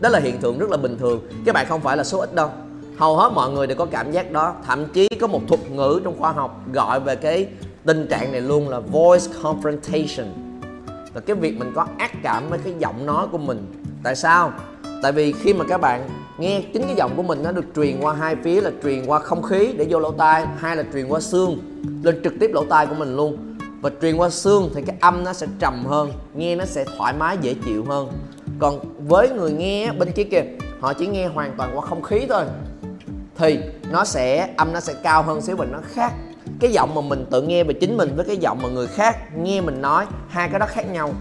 Đó 0.00 0.08
là 0.08 0.18
hiện 0.18 0.38
tượng 0.38 0.58
rất 0.58 0.70
là 0.70 0.76
bình 0.76 0.98
thường. 0.98 1.20
Các 1.44 1.54
bạn 1.54 1.66
không 1.68 1.80
phải 1.80 1.96
là 1.96 2.04
số 2.04 2.18
ít 2.18 2.34
đâu. 2.34 2.50
Hầu 2.98 3.16
hết 3.16 3.32
mọi 3.34 3.50
người 3.50 3.66
đều 3.66 3.76
có 3.76 3.86
cảm 3.86 4.12
giác 4.12 4.32
đó. 4.32 4.54
Thậm 4.66 4.86
chí 4.92 5.08
có 5.20 5.26
một 5.26 5.40
thuật 5.48 5.70
ngữ 5.70 6.00
trong 6.04 6.18
khoa 6.18 6.32
học 6.32 6.60
gọi 6.72 7.00
về 7.00 7.16
cái 7.16 7.48
tình 7.84 8.06
trạng 8.10 8.32
này 8.32 8.40
luôn 8.40 8.68
là 8.68 8.80
voice 8.80 9.24
confrontation. 9.42 10.26
Là 11.14 11.20
cái 11.26 11.36
việc 11.36 11.58
mình 11.58 11.72
có 11.74 11.86
ác 11.98 12.12
cảm 12.22 12.48
với 12.50 12.58
cái 12.64 12.74
giọng 12.78 13.06
nói 13.06 13.26
của 13.32 13.38
mình. 13.38 13.66
Tại 14.02 14.16
sao? 14.16 14.52
Tại 15.02 15.12
vì 15.12 15.32
khi 15.32 15.54
mà 15.54 15.64
các 15.68 15.80
bạn 15.80 16.08
nghe 16.38 16.62
chính 16.72 16.82
cái 16.82 16.94
giọng 16.96 17.12
của 17.16 17.22
mình 17.22 17.42
nó 17.42 17.52
được 17.52 17.64
truyền 17.76 18.00
qua 18.00 18.14
hai 18.14 18.36
phía 18.44 18.60
là 18.60 18.70
truyền 18.82 19.06
qua 19.06 19.18
không 19.18 19.42
khí 19.42 19.72
để 19.78 19.86
vô 19.90 19.98
lỗ 19.98 20.10
tai, 20.10 20.46
hai 20.58 20.76
là 20.76 20.84
truyền 20.92 21.08
qua 21.08 21.20
xương, 21.20 21.58
lên 22.02 22.20
trực 22.24 22.32
tiếp 22.40 22.50
lỗ 22.54 22.64
tai 22.64 22.86
của 22.86 22.94
mình 22.94 23.16
luôn. 23.16 23.56
Và 23.80 23.90
truyền 24.02 24.16
qua 24.16 24.30
xương 24.30 24.70
thì 24.74 24.82
cái 24.82 24.96
âm 25.00 25.24
nó 25.24 25.32
sẽ 25.32 25.46
trầm 25.58 25.84
hơn, 25.86 26.12
nghe 26.34 26.56
nó 26.56 26.64
sẽ 26.64 26.84
thoải 26.96 27.12
mái, 27.12 27.38
dễ 27.40 27.54
chịu 27.64 27.84
hơn. 27.84 28.12
Còn 28.58 28.80
với 29.08 29.30
người 29.30 29.52
nghe 29.52 29.92
bên 29.92 30.12
kia 30.12 30.24
kìa, 30.24 30.44
họ 30.80 30.92
chỉ 30.92 31.06
nghe 31.06 31.26
hoàn 31.26 31.54
toàn 31.56 31.70
qua 31.74 31.86
không 31.86 32.02
khí 32.02 32.26
thôi, 32.28 32.44
thì 33.36 33.60
nó 33.90 34.04
sẽ, 34.04 34.48
âm 34.56 34.72
nó 34.72 34.80
sẽ 34.80 34.94
cao 35.02 35.22
hơn 35.22 35.40
xíu 35.40 35.56
và 35.56 35.64
nó 35.64 35.78
khác. 35.92 36.12
Cái 36.60 36.70
giọng 36.72 36.94
mà 36.94 37.00
mình 37.00 37.24
tự 37.30 37.42
nghe 37.42 37.64
về 37.64 37.74
chính 37.74 37.96
mình 37.96 38.16
với 38.16 38.24
cái 38.24 38.36
giọng 38.36 38.58
mà 38.62 38.68
người 38.68 38.86
khác 38.86 39.36
nghe 39.36 39.60
mình 39.60 39.82
nói, 39.82 40.06
hai 40.28 40.48
cái 40.48 40.58
đó 40.58 40.66
khác 40.68 40.90
nhau. 40.92 41.12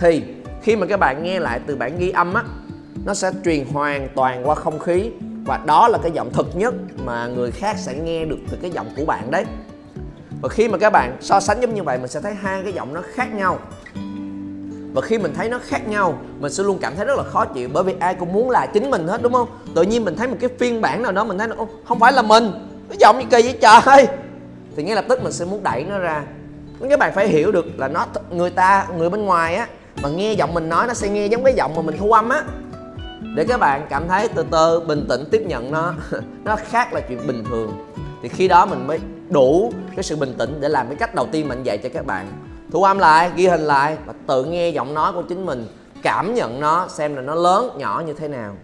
Thì 0.00 0.22
khi 0.62 0.76
mà 0.76 0.86
các 0.86 1.00
bạn 1.00 1.22
nghe 1.22 1.40
lại 1.40 1.60
từ 1.66 1.76
bản 1.76 1.98
ghi 1.98 2.10
âm 2.10 2.34
á 2.34 2.44
nó 3.04 3.14
sẽ 3.14 3.30
truyền 3.44 3.64
hoàn 3.72 4.08
toàn 4.14 4.48
qua 4.48 4.54
không 4.54 4.78
khí. 4.78 5.10
Và 5.46 5.60
đó 5.66 5.88
là 5.88 5.98
cái 6.02 6.12
giọng 6.12 6.32
thực 6.32 6.56
nhất 6.56 6.74
mà 7.04 7.26
người 7.26 7.50
khác 7.50 7.76
sẽ 7.78 7.94
nghe 7.94 8.24
được 8.24 8.38
từ 8.50 8.58
cái 8.62 8.70
giọng 8.70 8.86
của 8.96 9.04
bạn 9.04 9.30
đấy. 9.30 9.44
Và 10.42 10.48
khi 10.48 10.68
mà 10.68 10.78
các 10.78 10.90
bạn 10.90 11.16
so 11.20 11.40
sánh 11.40 11.60
giống 11.60 11.74
như 11.74 11.82
vậy, 11.82 11.98
mình 11.98 12.08
sẽ 12.08 12.20
thấy 12.20 12.34
hai 12.34 12.62
cái 12.62 12.72
giọng 12.72 12.94
nó 12.94 13.02
khác 13.14 13.34
nhau. 13.34 13.58
Và 14.92 15.00
khi 15.00 15.18
mình 15.18 15.34
thấy 15.34 15.48
nó 15.48 15.58
khác 15.62 15.88
nhau, 15.88 16.18
mình 16.38 16.52
sẽ 16.52 16.62
luôn 16.62 16.78
cảm 16.80 16.96
thấy 16.96 17.04
rất 17.04 17.16
là 17.16 17.22
khó 17.22 17.44
chịu, 17.44 17.68
bởi 17.72 17.84
vì 17.84 17.94
ai 18.00 18.14
cũng 18.14 18.32
muốn 18.32 18.50
là 18.50 18.66
chính 18.66 18.90
mình 18.90 19.06
hết, 19.06 19.22
đúng 19.22 19.32
không? 19.32 19.48
Tự 19.74 19.82
nhiên 19.82 20.04
mình 20.04 20.16
thấy 20.16 20.28
một 20.28 20.36
cái 20.40 20.50
phiên 20.58 20.80
bản 20.80 21.02
nào 21.02 21.12
đó, 21.12 21.24
mình 21.24 21.38
thấy 21.38 21.48
nó 21.48 21.56
không 21.84 21.98
phải 21.98 22.12
là 22.12 22.22
mình. 22.22 22.50
Cái 22.88 22.98
giọng 23.00 23.18
như 23.18 23.24
kỳ 23.30 23.42
vậy 23.42 23.58
trời? 23.60 24.06
Thì 24.76 24.82
ngay 24.82 24.96
lập 24.96 25.04
tức 25.08 25.22
mình 25.22 25.32
sẽ 25.32 25.44
muốn 25.44 25.62
đẩy 25.62 25.84
nó 25.84 25.98
ra. 25.98 26.22
Các 26.90 26.98
bạn 26.98 27.12
phải 27.14 27.28
hiểu 27.28 27.52
được 27.52 27.66
là 27.76 27.88
nó 27.88 28.06
người 28.30 28.50
ta, 28.50 28.86
người 28.96 29.10
bên 29.10 29.24
ngoài 29.24 29.54
á, 29.54 29.66
mà 30.02 30.08
nghe 30.08 30.32
giọng 30.32 30.54
mình 30.54 30.68
nói, 30.68 30.86
nó 30.86 30.94
sẽ 30.94 31.08
nghe 31.08 31.26
giống 31.26 31.44
cái 31.44 31.54
giọng 31.54 31.74
mà 31.74 31.82
mình 31.82 31.96
thu 31.98 32.12
âm 32.12 32.28
á 32.28 32.44
để 33.34 33.44
các 33.44 33.60
bạn 33.60 33.86
cảm 33.90 34.08
thấy 34.08 34.28
từ 34.28 34.44
từ 34.50 34.80
bình 34.80 35.06
tĩnh 35.08 35.24
tiếp 35.30 35.42
nhận 35.46 35.70
nó 35.72 35.92
nó 36.44 36.56
khác 36.56 36.92
là 36.92 37.00
chuyện 37.00 37.26
bình 37.26 37.44
thường. 37.50 37.72
Thì 38.22 38.28
khi 38.28 38.48
đó 38.48 38.66
mình 38.66 38.86
mới 38.86 38.98
đủ 39.30 39.72
cái 39.96 40.02
sự 40.02 40.16
bình 40.16 40.34
tĩnh 40.38 40.60
để 40.60 40.68
làm 40.68 40.86
cái 40.86 40.96
cách 40.96 41.14
đầu 41.14 41.28
tiên 41.32 41.48
mình 41.48 41.62
dạy 41.62 41.78
cho 41.78 41.88
các 41.94 42.06
bạn. 42.06 42.26
Thu 42.72 42.84
âm 42.84 42.98
lại, 42.98 43.30
ghi 43.34 43.46
hình 43.46 43.60
lại 43.60 43.96
và 44.06 44.12
tự 44.26 44.44
nghe 44.44 44.68
giọng 44.68 44.94
nói 44.94 45.12
của 45.12 45.22
chính 45.22 45.46
mình, 45.46 45.66
cảm 46.02 46.34
nhận 46.34 46.60
nó, 46.60 46.88
xem 46.88 47.16
là 47.16 47.22
nó 47.22 47.34
lớn, 47.34 47.70
nhỏ 47.78 48.02
như 48.06 48.12
thế 48.12 48.28
nào. 48.28 48.54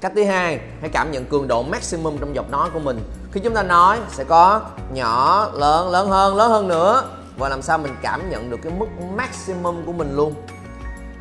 Cách 0.00 0.12
thứ 0.14 0.24
hai, 0.24 0.60
hãy 0.80 0.90
cảm 0.92 1.10
nhận 1.10 1.24
cường 1.24 1.48
độ 1.48 1.62
maximum 1.62 2.18
trong 2.18 2.34
giọng 2.34 2.50
nói 2.50 2.68
của 2.72 2.80
mình. 2.80 3.00
Khi 3.32 3.40
chúng 3.40 3.54
ta 3.54 3.62
nói, 3.62 3.98
sẽ 4.08 4.24
có 4.24 4.60
nhỏ, 4.92 5.48
lớn 5.54 5.90
lớn 5.90 6.08
hơn 6.08 6.36
lớn 6.36 6.50
hơn 6.50 6.68
nữa. 6.68 7.04
Và 7.38 7.48
làm 7.48 7.62
sao 7.62 7.78
mình 7.78 7.92
cảm 8.02 8.30
nhận 8.30 8.50
được 8.50 8.58
cái 8.62 8.72
mức 8.78 8.86
maximum 9.16 9.86
của 9.86 9.92
mình 9.92 10.16
luôn. 10.16 10.34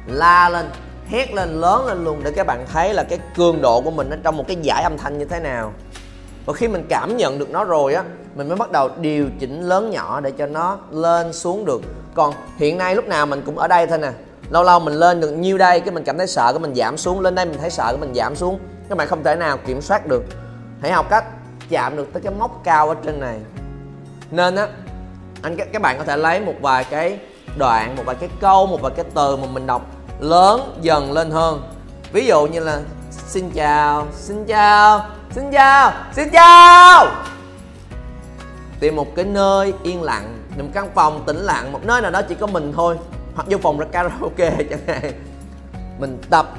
La 0.07 0.50
lên 0.50 0.69
hét 1.10 1.34
lên, 1.34 1.62
lớn 1.62 1.88
lên 1.88 2.04
luôn 2.04 2.22
để 2.24 2.32
các 2.32 2.48
bạn 2.48 2.66
thấy 2.74 2.94
là 2.94 3.04
cái 3.04 3.20
cường 3.36 3.62
độ 3.62 3.82
của 3.82 3.92
mình 3.92 4.10
nó 4.10 4.16
trong 4.24 4.38
một 4.38 4.44
cái 4.48 4.58
giải 4.62 4.84
âm 4.84 4.98
thanh 4.98 5.18
như 5.18 5.26
thế 5.26 5.40
nào. 5.40 5.74
Và 6.46 6.54
khi 6.54 6.68
mình 6.68 6.86
cảm 6.90 7.18
nhận 7.18 7.40
được 7.40 7.50
nó 7.50 7.64
rồi 7.64 7.94
á, 7.94 8.04
mình 8.36 8.48
mới 8.48 8.58
bắt 8.58 8.72
đầu 8.72 8.90
điều 9.02 9.30
chỉnh 9.40 9.62
lớn 9.62 9.90
nhỏ 9.90 10.20
để 10.20 10.32
cho 10.32 10.46
nó 10.46 10.78
lên 10.92 11.34
xuống 11.34 11.66
được. 11.66 11.82
Còn 12.16 12.34
hiện 12.58 12.78
nay 12.78 12.96
lúc 12.96 13.08
nào 13.08 13.26
mình 13.26 13.42
cũng 13.46 13.58
ở 13.58 13.68
đây 13.68 13.88
thôi 13.88 13.98
nè. 13.98 14.12
Lâu 14.50 14.64
lâu 14.64 14.80
mình 14.80 14.94
lên 14.94 15.22
được 15.22 15.30
nhiêu 15.30 15.58
đây 15.58 15.80
cái 15.80 15.92
mình 15.92 16.04
cảm 16.04 16.18
thấy 16.18 16.28
sợ 16.28 16.54
cái 16.54 16.60
mình 16.60 16.76
giảm 16.76 16.98
xuống, 16.98 17.20
lên 17.20 17.36
đây 17.36 17.46
mình 17.46 17.58
thấy 17.60 17.70
sợ 17.70 17.86
cái 17.90 17.98
mình 17.98 18.14
giảm 18.16 18.36
xuống. 18.36 18.60
Các 18.90 18.98
bạn 18.98 19.08
không 19.08 19.24
thể 19.24 19.36
nào 19.36 19.58
kiểm 19.58 19.82
soát 19.82 20.08
được. 20.08 20.24
Hãy 20.82 20.92
học 20.92 21.06
cách 21.10 21.26
chạm 21.70 21.98
được 21.98 22.14
tới 22.14 22.22
cái 22.22 22.34
mốc 22.40 22.62
cao 22.64 22.90
ở 22.90 22.96
trên 23.06 23.20
này. 23.20 23.40
Nên 24.32 24.56
á, 24.56 24.68
anh, 25.42 25.56
các 25.56 25.68
các 25.74 25.82
bạn 25.82 25.98
có 25.98 26.04
thể 26.04 26.18
lấy 26.18 26.40
một 26.40 26.54
vài 26.62 26.84
cái 26.84 27.20
đoạn, 27.58 27.96
một 27.96 28.04
vài 28.06 28.16
cái 28.16 28.30
câu, 28.40 28.66
một 28.66 28.82
vài 28.82 28.92
cái 28.96 29.06
từ 29.16 29.36
mà 29.36 29.48
mình 29.51 29.68
đọc 29.68 29.82
lớn 30.20 30.80
dần 30.82 31.12
lên 31.12 31.32
hơn. 31.32 31.62
Ví 32.12 32.26
dụ 32.26 32.48
như 32.48 32.60
là, 32.60 32.80
xin 33.12 33.52
chào 33.52 34.08
xin 34.14 34.46
chào 34.46 35.06
xin 35.32 35.52
chào 35.52 35.94
xin 36.16 36.30
chào. 36.30 37.08
Tìm 38.80 38.96
một 38.96 39.16
cái 39.16 39.26
nơi 39.26 39.74
yên 39.84 40.04
lặng 40.04 40.40
một 40.64 40.70
căn 40.74 40.90
phòng 40.96 41.24
tĩnh 41.26 41.38
lặng, 41.38 41.72
một 41.72 41.86
nơi 41.86 42.02
nào 42.02 42.12
đó 42.12 42.22
chỉ 42.22 42.36
có 42.36 42.48
mình 42.48 42.74
thôi, 42.76 42.98
hoặc 43.36 43.48
vô 43.50 43.58
phòng 43.58 43.80
karaoke 43.92 44.56
chẳng 44.70 44.80
hạn. 44.88 45.12
Mình 46.00 46.22
tập, 46.30 46.50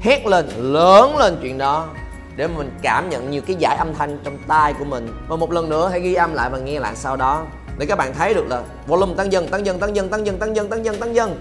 hét 0.00 0.26
lên, 0.26 0.48
lớn 0.56 1.16
lên 1.16 1.38
chuyện 1.42 1.58
đó, 1.58 1.88
để 2.36 2.46
mình 2.46 2.70
cảm 2.82 3.08
nhận 3.08 3.30
nhiều 3.30 3.42
cái 3.46 3.56
giải 3.56 3.76
âm 3.76 3.94
thanh 3.94 4.18
trong 4.24 4.38
tai 4.46 4.74
của 4.78 4.84
mình. 4.84 5.08
Và 5.28 5.36
một 5.36 5.52
lần 5.52 5.68
nữa, 5.68 5.88
hãy 5.88 6.00
ghi 6.00 6.14
âm 6.14 6.34
lại 6.34 6.50
và 6.50 6.58
nghe 6.58 6.80
lại 6.80 6.96
sau 6.96 7.16
đó, 7.16 7.46
để 7.78 7.86
các 7.86 7.98
bạn 7.98 8.14
thấy 8.14 8.34
được 8.34 8.46
là 8.48 8.62
volume 8.86 9.14
tăng 9.14 9.32
dần 9.32 9.48
tăng 9.48 9.66
dần 9.66 9.78
tăng 9.78 9.96
dần 9.96 10.08
tăng 10.08 10.26
dần 10.26 10.38
tăng 10.38 10.56
dần 10.56 10.68
tăng 10.68 10.84
dần 10.84 10.96
tăng 11.00 11.14
dần 11.14 11.40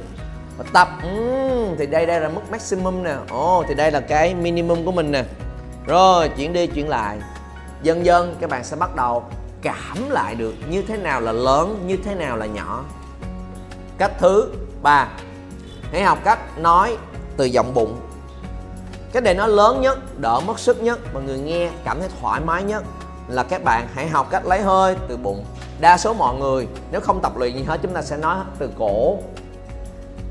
và 0.60 0.66
tập 0.74 0.88
uhm, 1.08 1.76
thì 1.78 1.86
đây 1.86 2.06
đây 2.06 2.22
là 2.22 2.30
mức 2.30 2.42
maximum 2.52 3.04
nè. 3.04 3.16
Ồ 3.30 3.60
oh, 3.60 3.66
thì 3.68 3.74
đây 3.74 3.92
là 3.92 4.00
cái 4.00 4.36
minimum 4.36 4.86
của 4.86 4.92
mình 4.92 5.12
nè. 5.12 5.24
Rồi 5.88 6.30
chuyển 6.38 6.54
đi 6.54 6.68
chuyển 6.68 6.90
lại. 6.90 7.18
Dần 7.84 8.06
dần 8.06 8.36
các 8.40 8.50
bạn 8.50 8.64
sẽ 8.64 8.76
bắt 8.76 8.96
đầu 8.96 9.24
cảm 9.62 10.10
lại 10.10 10.36
được 10.36 10.54
như 10.70 10.82
thế 10.82 10.98
nào 10.98 11.22
là 11.22 11.32
lớn 11.32 11.84
như 11.88 11.98
thế 12.06 12.16
nào 12.16 12.38
là 12.38 12.46
nhỏ. 12.46 12.84
Cách 13.98 14.12
thứ 14.20 14.52
ba. 14.82 15.08
Hãy 15.92 16.04
học 16.04 16.20
cách 16.24 16.60
nói 16.60 16.98
từ 17.38 17.46
giọng 17.46 17.74
bụng. 17.74 18.00
Cái 19.14 19.22
để 19.22 19.34
nó 19.34 19.48
lớn 19.48 19.82
nhất 19.82 20.20
đỡ 20.22 20.40
mất 20.46 20.60
sức 20.60 20.82
nhất 20.82 21.00
và 21.14 21.22
người 21.22 21.38
nghe 21.38 21.70
cảm 21.84 22.00
thấy 22.00 22.10
thoải 22.22 22.42
mái 22.42 22.64
nhất 22.64 22.84
là 23.28 23.44
các 23.44 23.64
bạn 23.64 23.88
hãy 23.94 24.08
học 24.08 24.28
cách 24.32 24.46
lấy 24.46 24.62
hơi 24.62 24.96
từ 25.08 25.18
bụng. 25.18 25.46
Đa 25.80 25.98
số 25.98 26.14
mọi 26.14 26.36
người 26.36 26.68
nếu 26.92 27.02
không 27.02 27.20
tập 27.22 27.38
luyện 27.38 27.56
gì 27.56 27.64
hết 27.64 27.80
chúng 27.84 27.94
ta 27.94 28.02
sẽ 28.02 28.18
nói 28.18 28.38
từ 28.60 28.70
cổ 28.80 29.18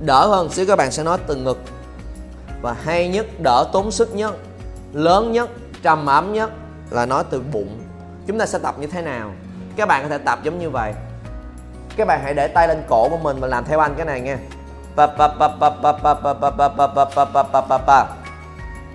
đỡ 0.01 0.27
hơn 0.27 0.51
xíu 0.51 0.67
các 0.67 0.77
bạn 0.77 0.93
sẽ 0.93 1.03
nói 1.03 1.19
từ 1.27 1.37
ngực 1.37 1.59
và 2.63 2.73
hay 2.73 3.09
nhất 3.09 3.27
đỡ 3.43 3.65
tốn 3.73 3.91
sức 3.91 4.15
nhất 4.15 4.35
lớn 4.93 5.33
nhất 5.33 5.51
trầm 5.83 6.07
ấm 6.07 6.33
nhất 6.33 6.51
là 6.91 7.07
nói 7.07 7.25
từ 7.31 7.43
bụng 7.53 7.79
chúng 8.27 8.39
ta 8.39 8.47
sẽ 8.47 8.59
tập 8.59 8.75
như 8.79 8.87
thế 8.87 9.03
nào 9.03 9.31
các 9.77 9.89
bạn 9.89 10.03
có 10.03 10.09
thể 10.09 10.19
tập 10.19 10.39
giống 10.43 10.59
như 10.59 10.71
vậy 10.71 10.95
các 11.97 12.09
bạn 12.09 12.21
hãy 12.23 12.35
để 12.35 12.49
tay 12.49 12.69
lên 12.69 12.83
cổ 12.89 13.09
của 13.09 13.17
mình 13.17 13.37
và 13.41 13.49
làm 13.49 13.65
theo 13.65 13.79
anh 13.79 13.95
cái 13.97 14.07
này 14.07 14.21
nha 14.21 14.39
và 14.97 15.07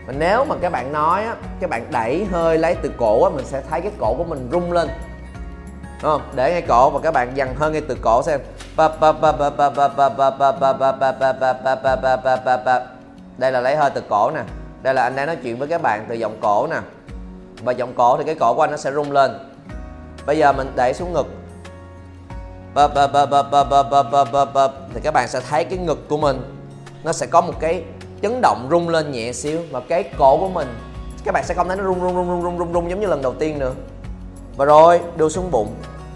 nếu 0.07 0.45
mà 0.45 0.55
các 0.61 0.71
bạn 0.71 0.91
nói 0.91 1.23
á 1.23 1.35
các 1.59 1.69
bạn 1.69 1.91
đẩy 1.91 2.25
hơi 2.25 2.57
lấy 2.57 2.75
từ 2.75 2.91
cổ 2.97 3.23
á 3.23 3.29
mình 3.35 3.45
sẽ 3.45 3.61
thấy 3.69 3.81
cái 3.81 3.91
cổ 3.99 4.15
của 4.17 4.23
mình 4.23 4.49
rung 4.51 4.71
lên 4.71 4.89
không 6.03 6.21
để 6.35 6.51
ngay 6.51 6.61
cổ 6.61 6.89
và 6.89 6.99
các 7.03 7.13
bạn 7.13 7.31
dằn 7.37 7.55
hơn 7.55 7.73
ngay 7.73 7.81
từ 7.87 7.97
cổ 8.01 8.23
xem 8.23 8.39
đây 13.37 13.51
là 13.51 13.61
lấy 13.61 13.75
hơi 13.75 13.89
từ 13.95 14.01
cổ 14.09 14.31
nè 14.31 14.41
đây 14.81 14.93
là 14.93 15.03
anh 15.03 15.15
đang 15.15 15.27
nói 15.27 15.37
chuyện 15.43 15.57
với 15.57 15.67
các 15.67 15.81
bạn 15.81 16.05
từ 16.09 16.15
giọng 16.15 16.37
cổ 16.41 16.67
nè 16.67 16.77
và 17.63 17.71
giọng 17.71 17.93
cổ 17.93 18.17
thì 18.17 18.23
cái 18.23 18.35
cổ 18.35 18.53
của 18.53 18.61
anh 18.61 18.71
nó 18.71 18.77
sẽ 18.77 18.91
rung 18.91 19.11
lên 19.11 19.31
bây 20.25 20.37
giờ 20.37 20.53
mình 20.53 20.71
đẩy 20.75 20.93
xuống 20.93 21.13
ngực 21.13 21.27
thì 24.93 24.99
các 25.03 25.13
bạn 25.13 25.27
sẽ 25.27 25.41
thấy 25.49 25.65
cái 25.65 25.77
ngực 25.77 26.09
của 26.09 26.17
mình 26.17 26.41
nó 27.03 27.13
sẽ 27.13 27.25
có 27.25 27.41
một 27.41 27.53
cái 27.59 27.83
chấn 28.21 28.41
động 28.41 28.67
rung 28.71 28.89
lên 28.89 29.11
nhẹ 29.11 29.31
xíu 29.31 29.59
và 29.71 29.81
cái 29.89 30.03
cổ 30.17 30.37
của 30.37 30.49
mình 30.49 30.67
các 31.25 31.33
bạn 31.33 31.43
sẽ 31.45 31.53
không 31.53 31.67
thấy 31.67 31.77
nó 31.77 31.83
rung 31.83 31.99
rung 32.01 32.15
rung 32.15 32.41
rung 32.41 32.57
rung 32.57 32.73
rung 32.73 32.89
giống 32.89 32.99
như 32.99 33.07
lần 33.07 33.21
đầu 33.21 33.33
tiên 33.33 33.59
nữa 33.59 33.73
và 34.57 34.65
rồi 34.65 34.99
đưa 35.17 35.29
xuống 35.29 35.51
bụng 35.51 35.75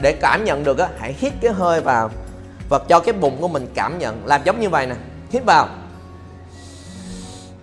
để 0.00 0.12
cảm 0.12 0.44
nhận 0.44 0.64
được 0.64 0.78
á, 0.78 0.88
hãy 0.98 1.14
hít 1.18 1.32
cái 1.40 1.52
hơi 1.52 1.80
vào 1.80 2.10
và 2.68 2.78
cho 2.88 3.00
cái 3.00 3.12
bụng 3.12 3.36
của 3.40 3.48
mình 3.48 3.66
cảm 3.74 3.98
nhận, 3.98 4.26
làm 4.26 4.40
giống 4.44 4.60
như 4.60 4.68
vậy 4.68 4.86
nè. 4.86 4.94
Hít 5.30 5.44
vào. 5.44 5.68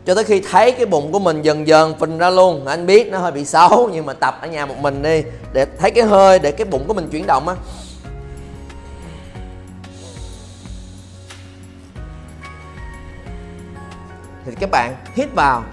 Cho 0.06 0.15
tới 0.15 0.24
khi 0.24 0.42
thấy 0.51 0.72
cái 0.72 0.86
bụng 0.86 1.12
của 1.12 1.20
mình 1.20 1.42
dần 1.42 1.68
dần 1.68 2.00
phình 2.00 2.18
ra 2.18 2.30
luôn. 2.30 2.68
Anh 2.68 2.86
biết 2.86 3.08
nó 3.12 3.18
hơi 3.18 3.32
bị 3.32 3.46
xấu, 3.46 3.89
nhưng 3.94 4.06
mà 4.06 4.13
tập 4.13 4.38
ở 4.42 4.48
nhà 4.48 4.65
một 4.65 4.77
mình 4.77 5.01
đi. 5.01 5.24
Để 5.54 5.65
thấy 5.77 5.92
cái 5.92 6.04
hơi, 6.04 6.39
để 6.39 6.51
cái 6.51 6.65
bụng 6.65 6.88
của 6.88 6.94
mình 6.94 7.10
chuyển 7.12 7.27
động 7.27 7.48
á. 7.48 7.56
Thì 14.46 14.51
các 14.60 14.70
bạn 14.72 14.96
hít 15.15 15.34
vào, 15.36 15.63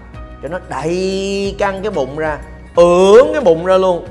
cho 0.42 0.48
nó 0.48 0.58
đẩy 0.68 1.56
căng 1.58 1.82
cái 1.82 1.90
bụng 1.90 2.16
ra, 2.16 2.38
ưỡn 2.76 3.26
cái 3.32 3.40
bụng 3.40 3.64
ra 3.64 3.78
luôn. 3.78 4.06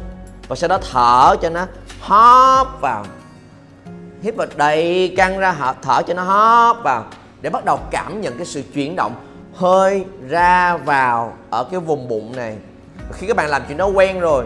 Và 0.48 0.56
sau 0.56 0.68
đó 0.68 0.80
thở 0.92 1.36
cho 1.42 1.50
nó 1.50 1.68
hóp 2.02 2.82
vào. 2.82 3.06
Hít 4.22 4.36
vào 4.36 4.48
đầy 4.56 5.14
căng 5.18 5.38
ra 5.38 5.52
hợp 5.52 5.76
thở 5.82 6.02
cho 6.08 6.14
nó 6.14 6.24
hóp 6.24 6.84
vào 6.84 7.06
để 7.42 7.50
bắt 7.50 7.66
đầu 7.66 7.80
cảm 7.92 8.22
nhận 8.22 8.38
cái 8.38 8.46
sự 8.46 8.64
chuyển 8.74 8.96
động 8.96 9.16
hơi 9.56 10.06
ra 10.30 10.78
vào 10.78 11.34
ở 11.50 11.64
cái 11.64 11.80
vùng 11.80 12.08
bụng 12.08 12.36
này. 12.36 12.56
Khi 13.12 13.28
các 13.28 13.38
bạn 13.38 13.50
làm 13.50 13.62
chuyện 13.68 13.78
đó 13.78 13.86
quen 13.86 14.20
rồi, 14.20 14.46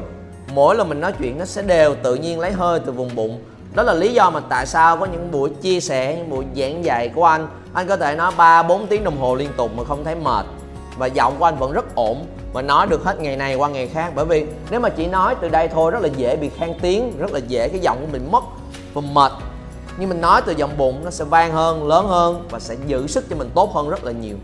mỗi 0.53 0.75
lần 0.75 0.89
mình 0.89 1.01
nói 1.01 1.13
chuyện 1.19 1.39
nó 1.39 1.45
sẽ 1.45 1.61
đều 1.61 1.95
tự 1.95 2.15
nhiên 2.15 2.39
lấy 2.39 2.51
hơi 2.51 2.79
từ 2.79 2.91
vùng 2.91 3.15
bụng. 3.15 3.43
Đó 3.73 3.83
là 3.83 3.93
lý 3.93 4.13
do 4.13 4.29
mà 4.29 4.39
tại 4.49 4.65
sao 4.65 4.97
có 4.97 5.05
những 5.05 5.31
buổi 5.31 5.49
chia 5.61 5.79
sẻ, 5.79 6.15
những 6.15 6.29
buổi 6.29 6.45
giảng 6.55 6.85
dạy 6.85 7.09
của 7.15 7.25
anh. 7.25 7.47
Anh 7.73 7.87
có 7.87 7.97
thể 7.97 8.15
nói 8.15 8.31
ba 8.37 8.63
bốn 8.63 8.87
tiếng 8.87 9.03
đồng 9.03 9.17
hồ 9.17 9.35
liên 9.35 9.49
tục 9.57 9.71
mà 9.77 9.83
không 9.83 10.03
thấy 10.03 10.15
mệt. 10.15 10.45
Và 10.97 11.07
giọng 11.07 11.35
của 11.39 11.45
anh 11.45 11.57
vẫn 11.57 11.71
rất 11.71 11.95
ổn 11.95 12.25
mà 12.55 12.61
nói 12.61 12.87
được 12.87 13.03
hết 13.03 13.19
ngày 13.19 13.37
này 13.37 13.55
qua 13.55 13.69
ngày 13.69 13.87
khác. 13.87 14.11
Bởi 14.15 14.25
vì 14.25 14.45
nếu 14.69 14.79
mà 14.79 14.89
chỉ 14.89 15.07
nói 15.07 15.35
từ 15.41 15.49
đây 15.49 15.67
thôi, 15.67 15.91
rất 15.91 16.01
là 16.01 16.09
dễ 16.17 16.35
bị 16.35 16.49
khan 16.49 16.73
tiếng, 16.81 17.17
rất 17.17 17.31
là 17.31 17.39
dễ 17.47 17.69
cái 17.69 17.79
giọng 17.79 17.97
của 18.01 18.07
mình 18.11 18.31
mất 18.31 18.43
và 18.93 19.01
mệt. 19.01 19.31
Nhưng 19.97 20.09
mình 20.09 20.21
nói 20.21 20.41
từ 20.45 20.53
giọng 20.53 20.77
bụng, 20.77 21.01
nó 21.03 21.11
sẽ 21.11 21.25
vang 21.25 21.51
hơn, 21.51 21.87
lớn 21.87 22.07
hơn 22.07 22.47
và 22.49 22.59
sẽ 22.59 22.75
giữ 22.87 23.07
sức 23.07 23.25
cho 23.29 23.35
mình 23.35 23.49
tốt 23.55 23.73
hơn 23.73 23.89
rất 23.89 24.03
là 24.03 24.11
nhiều. 24.11 24.35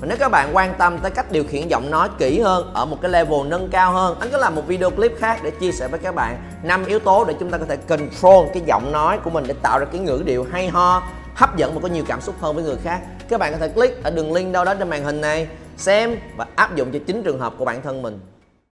Và 0.00 0.06
nếu 0.06 0.16
các 0.20 0.28
bạn 0.28 0.56
quan 0.56 0.74
tâm 0.78 0.98
tới 0.98 1.10
cách 1.10 1.32
điều 1.32 1.44
khiển 1.44 1.68
giọng 1.68 1.90
nói 1.90 2.08
kỹ 2.18 2.40
hơn, 2.40 2.70
ở 2.74 2.84
một 2.84 2.96
cái 3.02 3.10
level 3.10 3.46
nâng 3.46 3.68
cao 3.68 3.92
hơn, 3.92 4.16
anh 4.20 4.30
có 4.32 4.38
làm 4.38 4.54
một 4.54 4.62
video 4.66 4.90
clip 4.90 5.12
khác 5.18 5.40
để 5.42 5.50
chia 5.50 5.72
sẻ 5.72 5.88
với 5.88 6.00
các 6.00 6.14
bạn 6.14 6.42
năm 6.62 6.84
yếu 6.84 6.98
tố 6.98 7.24
để 7.24 7.34
chúng 7.40 7.50
ta 7.50 7.58
có 7.58 7.64
thể 7.68 7.76
control 7.76 8.46
cái 8.54 8.62
giọng 8.66 8.92
nói 8.92 9.18
của 9.24 9.30
mình 9.30 9.44
để 9.46 9.54
tạo 9.62 9.78
ra 9.78 9.86
cái 9.92 10.00
ngữ 10.00 10.22
điệu 10.24 10.46
hay 10.52 10.68
ho, 10.68 11.02
hấp 11.34 11.56
dẫn 11.56 11.74
và 11.74 11.80
có 11.80 11.88
nhiều 11.88 12.04
cảm 12.08 12.20
xúc 12.20 12.34
hơn 12.40 12.54
với 12.54 12.64
người 12.64 12.76
khác. 12.84 13.00
Các 13.28 13.40
bạn 13.40 13.52
có 13.52 13.58
thể 13.58 13.68
click 13.68 14.04
ở 14.04 14.10
đường 14.10 14.32
link 14.32 14.52
đâu 14.52 14.64
đó 14.64 14.74
trên 14.74 14.88
màn 14.88 15.04
hình 15.04 15.20
này 15.20 15.46
xem 15.80 16.16
và 16.36 16.46
áp 16.56 16.76
dụng 16.76 16.92
cho 16.92 16.98
chính 17.06 17.22
trường 17.22 17.40
hợp 17.40 17.54
của 17.58 17.64
bản 17.64 17.82
thân 17.82 18.02
mình. 18.02 18.20